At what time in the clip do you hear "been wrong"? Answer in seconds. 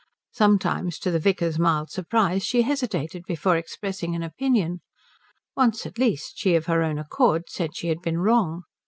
8.01-8.63